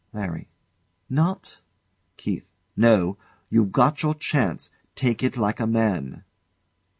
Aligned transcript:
LARRY. 0.13 0.47
Not? 1.11 1.61
KEITH. 2.17 2.47
No. 2.75 3.19
You've 3.51 3.71
got 3.71 4.01
your 4.01 4.15
chance. 4.15 4.71
Take 4.95 5.21
it 5.21 5.37
like 5.37 5.59
a 5.59 5.67
man. 5.67 6.23